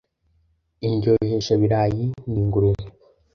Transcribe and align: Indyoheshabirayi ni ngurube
Indyoheshabirayi 0.87 2.03
ni 2.29 2.39
ngurube 2.45 2.85